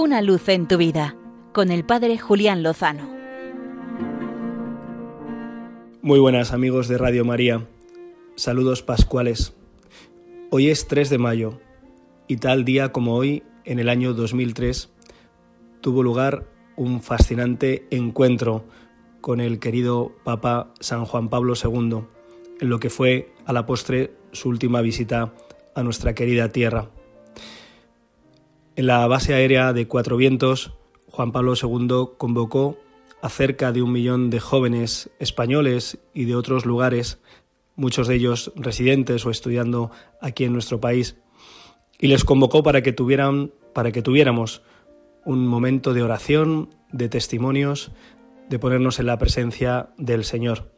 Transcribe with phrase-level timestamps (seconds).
[0.00, 1.16] Una luz en tu vida
[1.52, 3.10] con el Padre Julián Lozano.
[6.02, 7.66] Muy buenas amigos de Radio María.
[8.36, 9.54] Saludos pascuales.
[10.50, 11.58] Hoy es 3 de mayo
[12.28, 14.88] y tal día como hoy, en el año 2003,
[15.80, 16.46] tuvo lugar
[16.76, 18.64] un fascinante encuentro
[19.20, 22.04] con el querido Papa San Juan Pablo II,
[22.60, 25.34] en lo que fue a la postre su última visita
[25.74, 26.88] a nuestra querida tierra.
[28.78, 30.72] En la base aérea de Cuatro Vientos,
[31.08, 32.78] Juan Pablo II convocó
[33.20, 37.20] a cerca de un millón de jóvenes españoles y de otros lugares,
[37.74, 39.90] muchos de ellos residentes o estudiando
[40.20, 41.16] aquí en nuestro país,
[41.98, 44.62] y les convocó para que tuvieran para que tuviéramos
[45.24, 47.90] un momento de oración, de testimonios,
[48.48, 50.70] de ponernos en la presencia del Señor.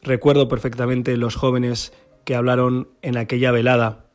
[0.00, 1.92] Recuerdo perfectamente los jóvenes
[2.24, 4.06] que hablaron en aquella velada.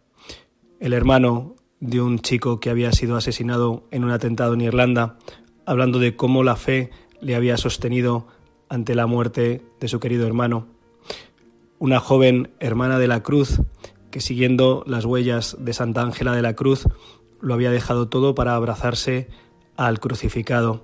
[0.80, 5.18] El hermano de un chico que había sido asesinado en un atentado en Irlanda,
[5.66, 8.26] hablando de cómo la fe le había sostenido
[8.70, 10.66] ante la muerte de su querido hermano.
[11.80, 13.60] Una joven hermana de la cruz
[14.12, 16.88] que siguiendo las huellas de Santa Ángela de la Cruz
[17.42, 19.28] lo había dejado todo para abrazarse
[19.76, 20.84] al crucificado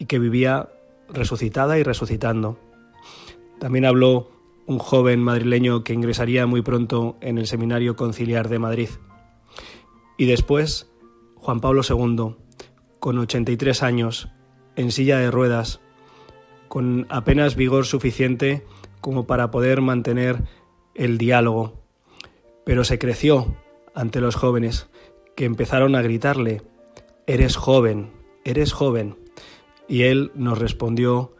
[0.00, 0.70] y que vivía
[1.08, 2.58] resucitada y resucitando.
[3.60, 4.32] También habló
[4.66, 8.88] un joven madrileño que ingresaría muy pronto en el Seminario Conciliar de Madrid.
[10.22, 10.88] Y después,
[11.34, 12.36] Juan Pablo II,
[13.00, 14.28] con 83 años,
[14.76, 15.80] en silla de ruedas,
[16.68, 18.64] con apenas vigor suficiente
[19.00, 20.44] como para poder mantener
[20.94, 21.82] el diálogo.
[22.64, 23.56] Pero se creció
[23.96, 24.86] ante los jóvenes,
[25.34, 26.62] que empezaron a gritarle,
[27.26, 28.12] Eres joven,
[28.44, 29.16] eres joven.
[29.88, 31.34] Y él nos respondió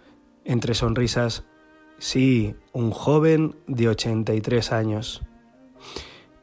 [0.44, 1.44] entre sonrisas,
[1.98, 5.22] Sí, un joven de 83 años.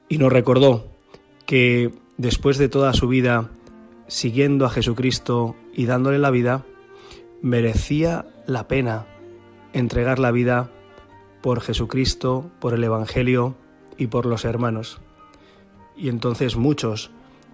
[0.08, 0.88] Y nos recordó
[1.46, 3.50] que después de toda su vida
[4.08, 6.66] siguiendo a Jesucristo y dándole la vida,
[7.42, 9.08] merecía la pena
[9.72, 10.70] entregar la vida
[11.42, 13.56] por Jesucristo, por el Evangelio
[13.98, 15.00] y por los hermanos.
[15.96, 17.10] Y entonces muchos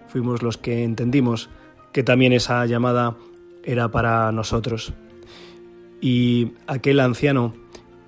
[0.07, 1.49] fuimos los que entendimos
[1.93, 3.15] que también esa llamada
[3.63, 4.93] era para nosotros.
[6.01, 7.53] Y aquel anciano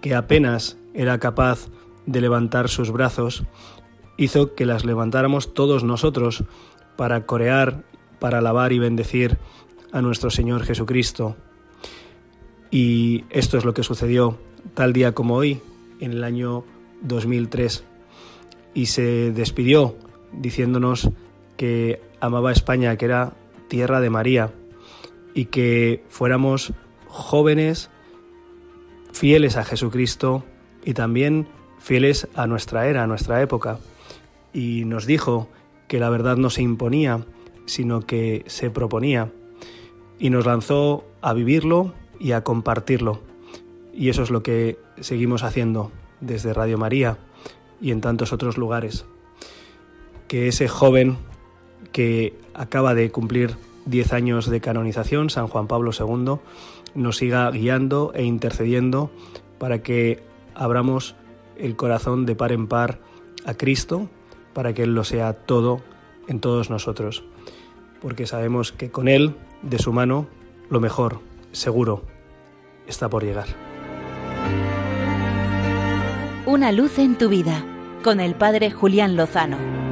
[0.01, 1.68] que apenas era capaz
[2.07, 3.44] de levantar sus brazos,
[4.17, 6.44] hizo que las levantáramos todos nosotros
[6.95, 7.83] para corear,
[8.19, 9.38] para alabar y bendecir
[9.91, 11.35] a nuestro Señor Jesucristo.
[12.72, 14.38] Y esto es lo que sucedió
[14.73, 15.61] tal día como hoy,
[16.00, 16.66] en el año
[17.01, 17.83] 2003.
[18.73, 19.95] Y se despidió
[20.33, 21.09] diciéndonos
[21.56, 23.33] que amaba España, que era
[23.69, 24.51] tierra de María,
[25.33, 26.73] y que fuéramos
[27.07, 27.89] jóvenes
[29.11, 30.44] fieles a Jesucristo
[30.83, 31.47] y también
[31.79, 33.79] fieles a nuestra era, a nuestra época.
[34.53, 35.50] Y nos dijo
[35.88, 37.25] que la verdad no se imponía,
[37.66, 39.31] sino que se proponía.
[40.19, 43.22] Y nos lanzó a vivirlo y a compartirlo.
[43.94, 45.91] Y eso es lo que seguimos haciendo
[46.22, 47.18] desde Radio María
[47.81, 49.06] y en tantos otros lugares.
[50.28, 51.18] Que ese joven
[51.91, 53.56] que acaba de cumplir
[53.86, 56.40] 10 años de canonización, San Juan Pablo II,
[56.96, 59.12] nos siga guiando e intercediendo
[59.59, 60.24] para que
[60.56, 61.16] abramos
[61.57, 63.00] el corazón de par en par
[63.46, 64.09] a Cristo,
[64.57, 65.81] para que Él lo sea todo
[66.28, 67.23] en todos nosotros,
[68.01, 70.25] porque sabemos que con Él, de su mano,
[70.72, 71.19] lo mejor,
[71.51, 72.01] seguro,
[72.88, 73.45] está por llegar.
[76.47, 77.63] Una luz en tu vida,
[78.03, 79.87] con el Padre Julián Lozano.